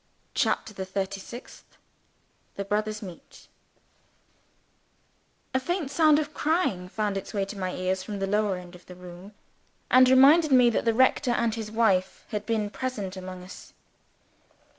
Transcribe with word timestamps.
CHAPTER 0.33 0.73
THE 0.73 0.83
THIRTY 0.83 1.19
SIXTH 1.19 1.77
The 2.55 2.65
Brothers 2.65 3.03
Meet 3.03 3.45
A 5.53 5.59
FAINT 5.59 5.91
sound 5.91 6.17
of 6.17 6.33
crying 6.33 6.89
found 6.89 7.17
its 7.17 7.35
way 7.35 7.45
to 7.45 7.55
my 7.55 7.75
ears 7.75 8.01
from 8.01 8.17
the 8.17 8.25
lower 8.25 8.57
end 8.57 8.73
of 8.73 8.87
the 8.87 8.95
room, 8.95 9.33
and 9.91 10.09
reminded 10.09 10.51
me 10.51 10.71
that 10.71 10.85
the 10.85 10.95
rector 10.95 11.29
and 11.29 11.53
his 11.53 11.69
wife 11.71 12.25
had 12.29 12.47
been 12.47 12.71
present 12.71 13.15
among 13.15 13.43
us. 13.43 13.73